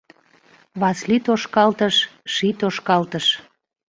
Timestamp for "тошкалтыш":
1.25-1.95, 2.59-3.25